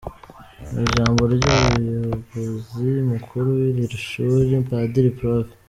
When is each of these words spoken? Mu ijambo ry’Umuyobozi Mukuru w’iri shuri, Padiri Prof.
Mu 0.71 0.79
ijambo 0.87 1.21
ry’Umuyobozi 1.33 2.89
Mukuru 3.11 3.47
w’iri 3.75 3.85
shuri, 4.09 4.51
Padiri 4.69 5.09
Prof. 5.17 5.47